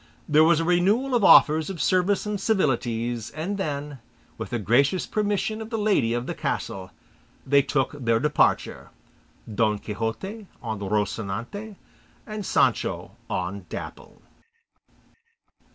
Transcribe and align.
There 0.27 0.43
was 0.43 0.59
a 0.59 0.65
renewal 0.65 1.13
of 1.13 1.23
offers 1.23 1.69
of 1.69 1.79
service 1.79 2.25
and 2.25 2.41
civilities, 2.41 3.29
and 3.29 3.59
then, 3.59 3.99
with 4.35 4.49
the 4.49 4.57
gracious 4.57 5.05
permission 5.05 5.61
of 5.61 5.69
the 5.69 5.77
lady 5.77 6.15
of 6.15 6.25
the 6.25 6.33
castle, 6.33 6.89
they 7.45 7.61
took 7.61 7.91
their 7.91 8.19
departure, 8.19 8.89
Don 9.53 9.77
Quixote 9.77 10.47
on 10.59 10.79
Rocinante, 10.79 11.75
and 12.25 12.43
Sancho 12.43 13.11
on 13.29 13.67
Dapple. 13.69 14.23